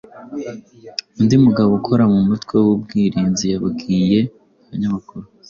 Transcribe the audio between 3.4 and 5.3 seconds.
yabwiye abanyamakuru